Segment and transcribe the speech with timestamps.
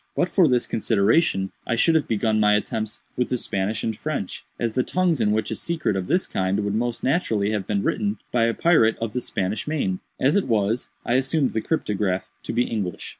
[0.15, 4.43] But for this consideration I should have begun my attempts with the Spanish and French,
[4.59, 7.83] as the tongues in which a secret of this kind would most naturally have been
[7.83, 9.99] written by a pirate of the Spanish main.
[10.19, 13.09] As it was, I assumed the cryptograph to be English.